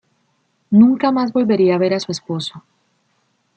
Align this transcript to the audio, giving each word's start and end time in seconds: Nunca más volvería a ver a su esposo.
Nunca 0.71 1.11
más 1.11 1.31
volvería 1.31 1.75
a 1.75 1.77
ver 1.77 1.93
a 1.93 1.99
su 1.99 2.11
esposo. 2.11 2.63